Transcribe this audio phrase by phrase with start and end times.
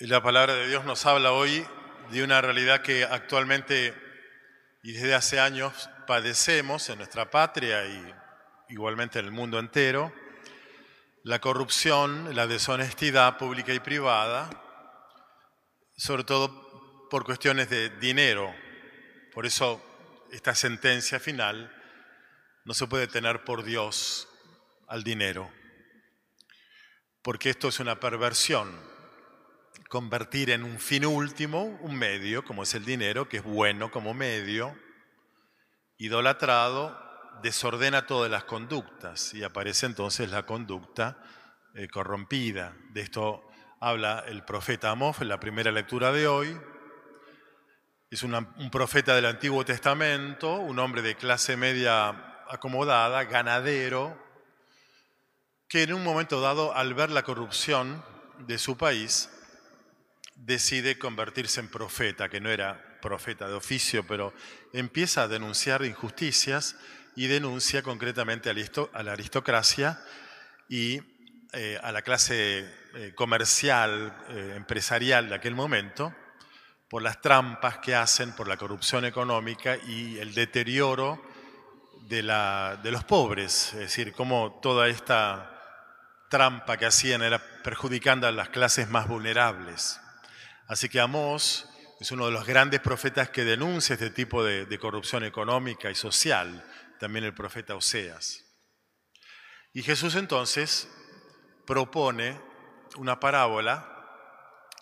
[0.00, 1.66] La palabra de Dios nos habla hoy
[2.10, 3.94] de una realidad que actualmente
[4.82, 8.14] y desde hace años padecemos en nuestra patria y
[8.68, 10.12] igualmente en el mundo entero,
[11.22, 14.50] la corrupción, la deshonestidad pública y privada,
[15.96, 18.54] sobre todo por cuestiones de dinero.
[19.32, 19.82] Por eso
[20.30, 21.74] esta sentencia final
[22.66, 24.28] no se puede tener por Dios
[24.88, 25.50] al dinero,
[27.22, 28.94] porque esto es una perversión
[29.88, 34.14] convertir en un fin último un medio, como es el dinero, que es bueno como
[34.14, 34.76] medio,
[35.98, 36.98] idolatrado,
[37.42, 41.18] desordena todas las conductas y aparece entonces la conducta
[41.74, 42.76] eh, corrompida.
[42.90, 43.42] De esto
[43.80, 46.58] habla el profeta Amós en la primera lectura de hoy.
[48.10, 54.16] Es un profeta del Antiguo Testamento, un hombre de clase media acomodada, ganadero,
[55.68, 58.04] que en un momento dado, al ver la corrupción
[58.38, 59.28] de su país,
[60.36, 64.32] decide convertirse en profeta, que no era profeta de oficio, pero
[64.72, 66.76] empieza a denunciar injusticias
[67.14, 70.00] y denuncia concretamente a la aristocracia
[70.68, 71.00] y
[71.52, 76.14] eh, a la clase eh, comercial, eh, empresarial de aquel momento,
[76.88, 81.20] por las trampas que hacen, por la corrupción económica y el deterioro
[82.08, 82.22] de,
[82.82, 85.52] de los pobres, es decir, cómo toda esta
[86.28, 90.00] trampa que hacían era perjudicando a las clases más vulnerables.
[90.68, 91.68] Así que Amós
[92.00, 96.64] es uno de los grandes profetas que denuncia este tipo de, corrupción económica y social,
[96.98, 98.44] también el profeta Oseas.
[99.72, 100.88] Y Jesús entonces
[101.66, 102.40] propone
[102.96, 103.92] una parábola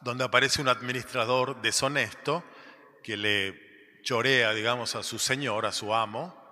[0.00, 2.44] donde aparece un administrador deshonesto
[3.02, 6.42] que le chorea, digamos, a su señor, a su amo,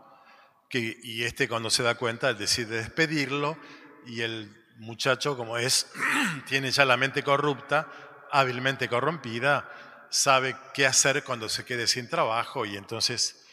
[0.71, 3.59] y este cuando se da cuenta decide despedirlo
[4.07, 5.91] y el muchacho, como es,
[6.47, 7.89] tiene ya la mente corrupta,
[8.33, 9.71] hábilmente corrompida,
[10.11, 13.47] sabe qué hacer cuando se quede sin trabajo y entonces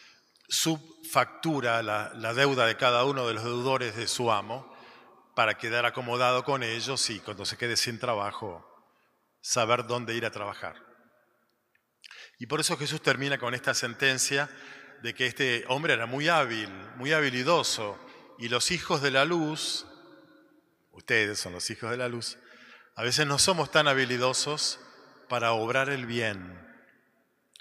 [0.48, 4.76] subfactura la, la deuda de cada uno de los deudores de su amo
[5.36, 8.66] para quedar acomodado con ellos y cuando se quede sin trabajo
[9.42, 10.76] saber dónde ir a trabajar.
[12.40, 14.50] Y por eso Jesús termina con esta sentencia
[15.02, 17.98] de que este hombre era muy hábil, muy habilidoso,
[18.38, 19.86] y los hijos de la luz,
[20.92, 22.38] ustedes son los hijos de la luz,
[23.00, 24.78] a veces no somos tan habilidosos
[25.30, 26.60] para obrar el bien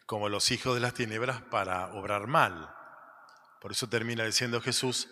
[0.04, 2.74] como los hijos de las tinieblas para obrar mal.
[3.60, 5.06] Por eso termina diciendo Jesús,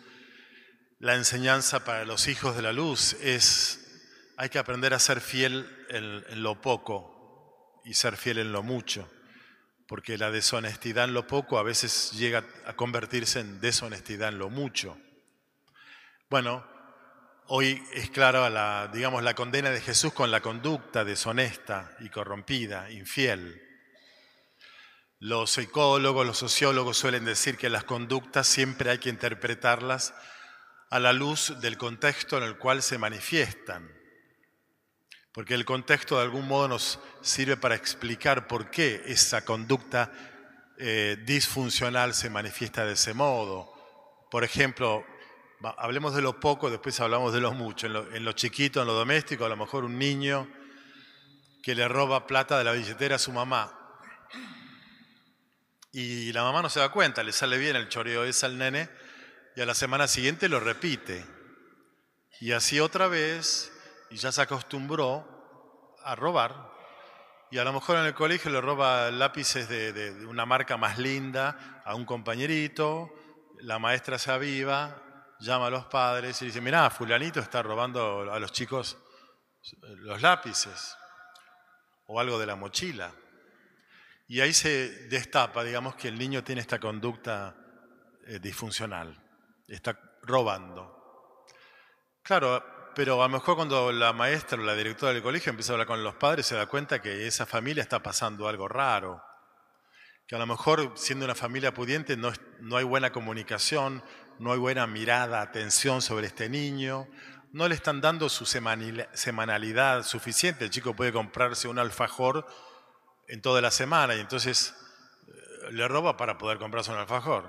[0.99, 4.03] la enseñanza para los hijos de la luz es,
[4.37, 8.65] hay que aprender a ser fiel en, en lo poco y ser fiel en lo
[8.65, 9.09] mucho,
[9.87, 14.51] porque la deshonestidad en lo poco a veces llega a convertirse en deshonestidad en lo
[14.51, 14.99] mucho.
[16.29, 16.67] Bueno,
[17.49, 22.91] Hoy es clara la, digamos, la condena de Jesús con la conducta deshonesta y corrompida,
[22.91, 23.63] infiel.
[25.21, 30.13] Los psicólogos, los sociólogos suelen decir que las conductas siempre hay que interpretarlas
[30.91, 33.95] a la luz del contexto en el cual se manifiestan.
[35.31, 40.11] Porque el contexto de algún modo nos sirve para explicar por qué esa conducta
[40.79, 43.73] eh, disfuncional se manifiesta de ese modo.
[44.33, 45.07] Por ejemplo,
[45.77, 47.87] hablemos de lo poco, después hablamos de lo mucho.
[47.87, 50.49] En lo, chiquito, en lo doméstico, a lo mejor un niño
[51.63, 53.73] que le roba plata de la billetera a su mamá.
[55.93, 58.91] Y la mamá no se da cuenta, le sale bien el choreo ese al nene
[59.57, 61.25] y a la semana siguiente lo repite.
[62.41, 63.73] Y así otra vez,
[64.11, 66.71] y ya se acostumbró a robar.
[67.51, 70.99] Y a lo mejor en el colegio le roba lápices de, de una marca más
[70.99, 73.11] linda a un compañerito,
[73.61, 75.03] la maestra se aviva,
[75.41, 78.97] llama a los padres y dice, mirá, fulanito está robando a los chicos
[79.81, 80.97] los lápices
[82.07, 83.13] o algo de la mochila.
[84.29, 87.55] Y ahí se destapa, digamos, que el niño tiene esta conducta
[88.27, 89.17] eh, disfuncional,
[89.69, 91.45] está robando.
[92.23, 95.75] Claro, pero a lo mejor cuando la maestra o la directora del colegio empieza a
[95.75, 99.23] hablar con los padres, se da cuenta que esa familia está pasando algo raro,
[100.27, 104.03] que a lo mejor siendo una familia pudiente no, no hay buena comunicación,
[104.39, 107.09] no hay buena mirada, atención sobre este niño,
[107.53, 110.65] no le están dando su semanalidad suficiente.
[110.65, 112.47] El chico puede comprarse un alfajor
[113.29, 114.75] en toda la semana y entonces
[115.27, 117.49] eh, le roba para poder comprarse un alfajor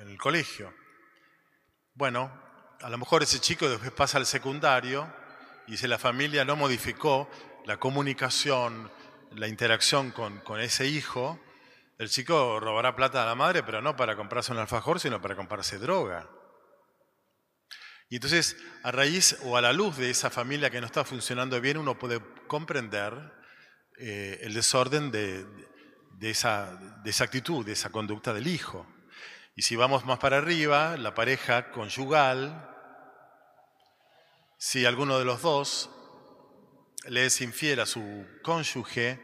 [0.00, 0.74] en el colegio.
[1.94, 2.32] Bueno,
[2.80, 5.10] a lo mejor ese chico después pasa al secundario
[5.68, 7.30] y si la familia no modificó
[7.64, 8.90] la comunicación,
[9.30, 11.38] la interacción con, con ese hijo,
[11.98, 15.36] el chico robará plata a la madre, pero no para comprarse un alfajor, sino para
[15.36, 16.28] comprarse droga.
[18.08, 21.60] Y entonces, a raíz o a la luz de esa familia que no está funcionando
[21.60, 23.14] bien, uno puede comprender
[23.98, 25.46] eh, el desorden de,
[26.20, 28.86] esa, de esa actitud, de esa conducta del hijo.
[29.54, 32.68] Y si vamos más para arriba, la pareja conyugal,
[34.58, 35.90] si alguno de los dos
[37.06, 39.20] le es infiel a su cónyuge,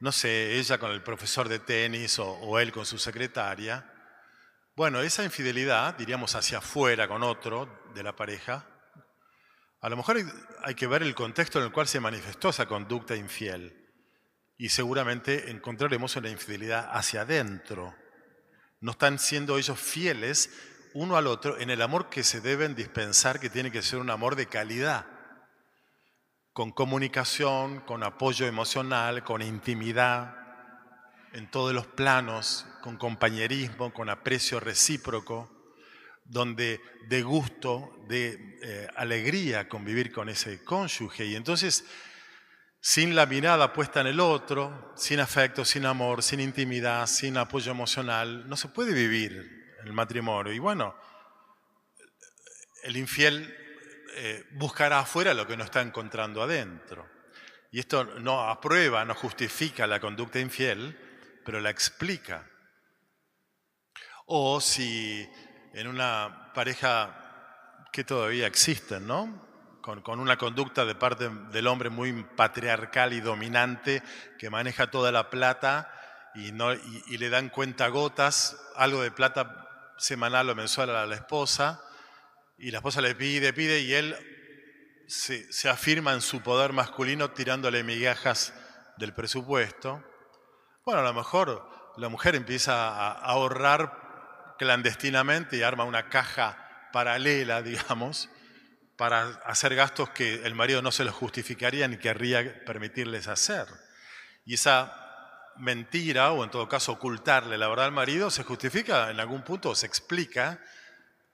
[0.00, 3.90] no sé, ella con el profesor de tenis o, él con su secretaria,
[4.76, 8.66] bueno, esa infidelidad, diríamos hacia afuera con otro de la pareja,
[9.80, 10.16] a lo mejor
[10.62, 13.80] hay que ver el contexto en el cual se manifestó esa conducta infiel.
[14.56, 17.94] Y seguramente encontraremos una infidelidad hacia adentro.
[18.80, 20.50] No están siendo ellos fieles
[20.94, 24.10] uno al otro en el amor que se deben dispensar, que tiene que ser un
[24.10, 25.13] amor de calidad
[26.54, 30.36] con comunicación, con apoyo emocional, con intimidad,
[31.32, 35.50] en todos los planos, con compañerismo, con aprecio recíproco,
[36.24, 41.26] donde de gusto, de eh, alegría convivir con ese cónyuge.
[41.26, 41.84] Y entonces,
[42.80, 47.72] sin la mirada puesta en el otro, sin afecto, sin amor, sin intimidad, sin apoyo
[47.72, 50.52] emocional, no se puede vivir el matrimonio.
[50.52, 50.94] Y bueno,
[52.84, 53.63] el infiel
[54.16, 57.08] eh, buscará afuera lo que no está encontrando adentro.
[57.70, 60.96] Y esto no aprueba, no justifica la conducta infiel,
[61.44, 62.48] pero la explica.
[64.26, 65.28] O si
[65.72, 69.42] en una pareja que todavía existen, ¿no?
[69.82, 74.02] Con, una conducta de parte del hombre muy patriarcal y dominante
[74.38, 75.92] que maneja toda la plata
[76.34, 79.68] y, no, y le dan cuenta gotas, algo de plata
[79.98, 81.82] semanal o mensual a la esposa,
[82.58, 84.16] y la esposa le pide, pide, y él
[85.06, 88.54] se, afirma en su poder masculino tirándole migajas
[88.96, 90.02] del presupuesto.
[90.84, 97.62] Bueno, a lo mejor la mujer empieza a ahorrar clandestinamente y arma una caja paralela,
[97.62, 98.30] digamos,
[98.96, 103.66] para hacer gastos que el marido no se los justificaría ni querría permitirles hacer.
[104.44, 105.00] Y esa
[105.56, 109.74] mentira, o en todo caso ocultarle la verdad al marido, se justifica en algún punto,
[109.74, 110.60] se explica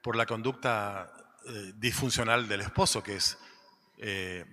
[0.02, 1.12] por la conducta
[1.46, 3.38] eh, disfuncional del esposo, que es
[3.98, 4.44] eh,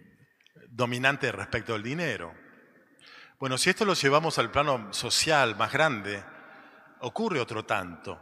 [0.69, 2.33] dominante respecto al dinero.
[3.39, 6.23] Bueno, si esto lo llevamos al plano social más grande,
[7.01, 8.19] ocurre otro tanto.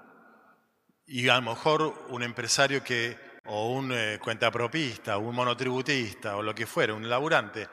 [1.07, 6.41] Y a lo mejor un empresario que, o un eh, cuentapropista, o un monotributista, o
[6.41, 7.69] lo que fuera, un laburante,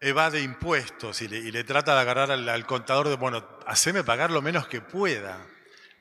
[0.00, 4.40] evade impuestos y le, trata de agarrar al, al, contador de, bueno, haceme pagar lo
[4.40, 5.46] menos que pueda.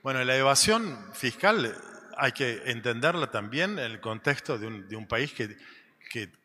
[0.02, 1.76] Bueno, la evasión fiscal
[2.20, 5.58] hay que entenderla también en el contexto de un, país que,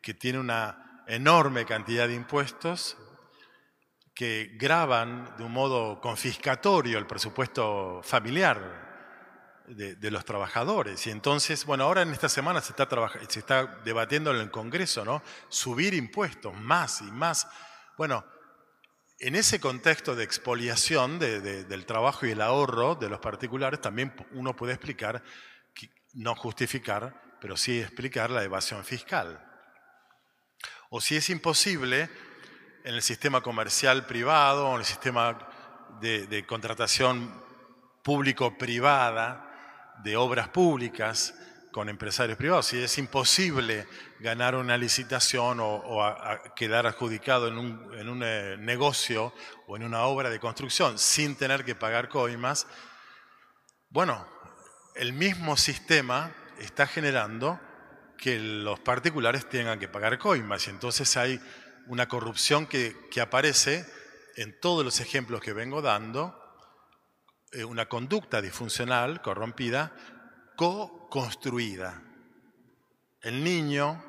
[0.01, 2.97] que, tiene una enorme cantidad de impuestos
[4.13, 8.85] que graban de un modo confiscatorio el presupuesto familiar
[9.67, 11.05] de, los trabajadores.
[11.07, 12.87] Y entonces, bueno, ahora en esta semana se está,
[13.27, 15.21] se está debatiendo en el Congreso, ¿no?
[15.49, 17.47] Subir impuestos más y más.
[17.97, 18.25] Bueno,
[19.19, 24.55] en ese contexto de expoliación del trabajo y el ahorro de los particulares, también uno
[24.55, 25.23] puede explicar
[26.15, 29.41] no justificar, pero sí explicar la evasión fiscal.
[30.89, 32.09] O si es imposible,
[32.85, 35.37] en el sistema comercial privado o en el sistema
[35.99, 37.43] de, contratación
[38.03, 41.33] público-privada de obras públicas
[41.71, 43.87] con empresarios privados, si es imposible
[44.19, 45.99] ganar una licitación o,
[46.55, 49.33] quedar adjudicado en un, en un eh, negocio
[49.67, 52.67] o en una obra de construcción sin tener que pagar coimas,
[53.89, 54.34] bueno,
[54.95, 57.59] el mismo sistema está generando
[58.17, 61.39] que los particulares tengan que pagar coimas y entonces hay
[61.87, 63.85] una corrupción que, aparece
[64.37, 66.41] en todos los ejemplos que vengo dando,
[67.51, 69.93] eh, una conducta disfuncional, corrompida,
[70.55, 72.01] co-construida.
[73.21, 74.03] El niño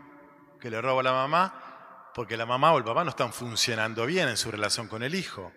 [0.61, 4.07] que le roba a la mamá porque la mamá o el papá no están funcionando
[4.07, 5.53] bien en su relación con el hijo.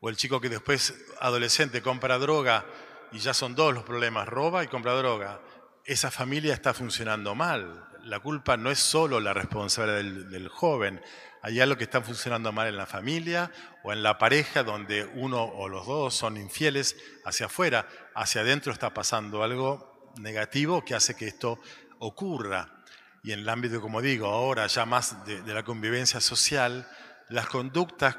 [0.00, 2.66] O el chico que después, adolescente, compra droga
[3.12, 5.40] y ya son dos los problemas, roba y compra droga,
[5.84, 7.86] esa familia está funcionando mal.
[8.04, 11.00] La culpa no es solo la responsabilidad del, joven,
[11.42, 13.50] hay algo que está funcionando mal en la familia
[13.82, 18.72] o en la pareja donde uno o los dos son infieles hacia afuera, hacia adentro
[18.72, 21.60] está pasando algo negativo que hace que esto
[21.98, 22.84] ocurra.
[23.22, 26.86] Y en el ámbito, como digo, ahora ya más de la convivencia social,
[27.28, 28.16] las conductas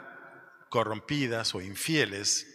[0.70, 2.55] corrompidas o infieles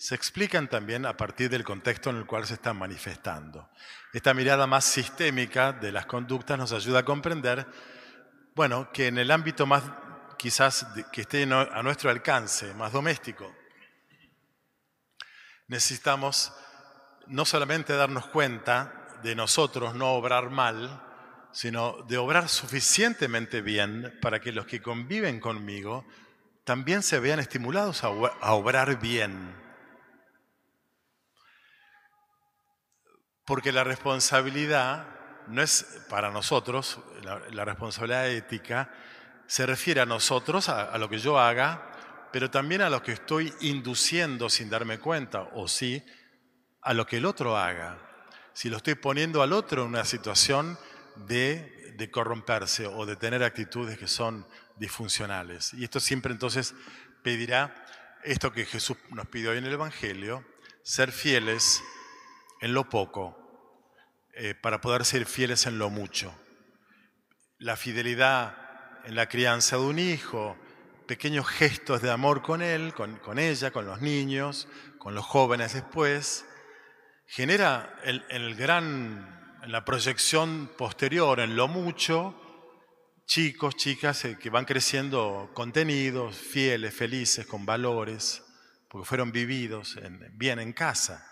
[0.00, 3.68] se explican también a partir del contexto en el cual se están manifestando.
[4.14, 7.66] Esta mirada más sistémica de las conductas nos ayuda a comprender,
[8.54, 9.82] bueno, que en el ámbito más
[10.38, 13.54] quizás que esté a nuestro alcance, más doméstico,
[15.68, 16.50] necesitamos
[17.26, 21.06] no solamente darnos cuenta de nosotros no obrar mal,
[21.52, 26.06] sino de obrar suficientemente bien para que los que conviven conmigo
[26.64, 29.59] también se vean estimulados a, obrar bien.
[33.50, 35.08] Porque la responsabilidad
[35.48, 37.00] no es para nosotros,
[37.50, 38.94] la, responsabilidad ética
[39.48, 43.52] se refiere a nosotros, a, lo que yo haga, pero también a lo que estoy
[43.62, 46.00] induciendo sin darme cuenta, o sí,
[46.80, 47.98] a lo que el otro haga.
[48.52, 50.78] Si lo estoy poniendo al otro en una situación
[51.16, 55.74] de, de corromperse o de tener actitudes que son disfuncionales.
[55.74, 56.72] Y esto siempre entonces
[57.24, 57.74] pedirá
[58.22, 60.46] esto que Jesús nos pidió hoy en el Evangelio,
[60.84, 61.82] ser fieles
[62.60, 63.39] en lo poco
[64.42, 66.34] eh, para poder ser fieles en lo mucho.
[67.58, 68.56] La fidelidad
[69.04, 70.56] en la crianza de un hijo,
[71.06, 74.66] pequeños gestos de amor con él, con, ella, con los niños,
[74.96, 76.46] con los jóvenes después,
[77.26, 82.34] genera en, el gran, en la proyección posterior, en lo mucho,
[83.26, 88.42] chicos, chicas eh, que van creciendo contenidos, fieles, felices, con valores,
[88.88, 89.98] porque fueron vividos
[90.32, 91.26] bien en casa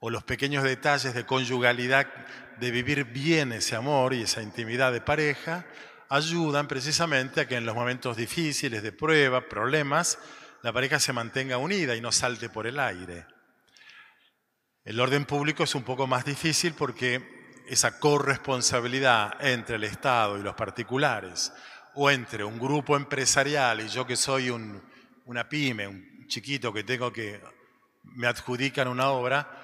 [0.00, 2.06] o los pequeños detalles de conyugalidad,
[2.58, 5.66] de vivir bien ese amor y esa intimidad de pareja,
[6.08, 10.18] ayudan precisamente a que en los momentos difíciles, de prueba, problemas,
[10.62, 13.26] la pareja se mantenga unida y no salte por el aire.
[14.84, 20.42] El orden público es un poco más difícil porque esa corresponsabilidad entre el Estado y
[20.42, 21.52] los particulares,
[21.94, 27.12] o entre un grupo empresarial y yo que soy una pyme, un chiquito que tengo
[27.12, 27.40] que
[28.02, 29.59] me adjudican una obra,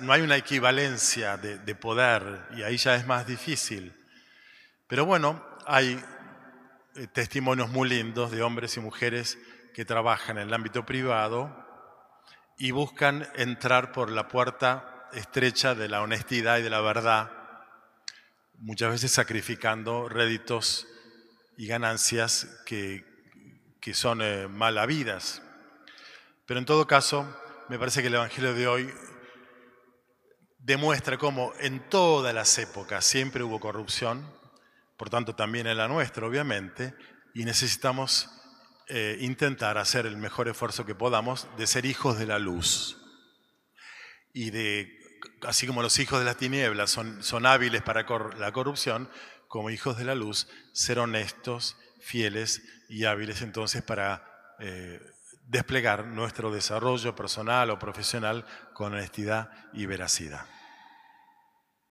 [0.00, 3.94] no hay una equivalencia de, poder y ahí ya es más difícil.
[4.86, 6.02] Pero bueno, hay
[6.96, 9.38] eh, testimonios muy lindos de hombres y mujeres
[9.74, 11.50] que trabajan en el ámbito privado
[12.58, 17.32] y buscan entrar por la puerta estrecha de la honestidad y de la verdad,
[18.58, 20.86] muchas veces sacrificando réditos
[21.56, 23.10] y ganancias que,
[23.94, 25.42] son eh, malavidas.
[26.46, 27.26] Pero en todo caso,
[27.68, 28.92] me parece que el Evangelio de hoy
[30.62, 34.26] demuestra cómo en todas las épocas siempre hubo corrupción,
[34.96, 36.94] por tanto también en la nuestra, obviamente,
[37.34, 38.30] y necesitamos
[38.88, 42.98] eh, intentar hacer el mejor esfuerzo que podamos de ser hijos de la luz.
[44.32, 44.98] Y de,
[45.42, 48.06] así como los hijos de las tinieblas son, son hábiles para
[48.38, 49.10] la corrupción,
[49.48, 54.24] como hijos de la luz, ser honestos, fieles y hábiles entonces para
[54.60, 55.00] eh,
[55.46, 60.46] desplegar nuestro desarrollo personal o profesional con honestidad y veracidad.